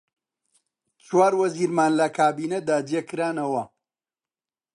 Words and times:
چوار 1.05 1.33
وەزیرمان 1.41 1.91
لە 1.99 2.07
کابینەدا 2.17 2.77
جێ 2.89 3.01
کرانەوە: 3.09 3.63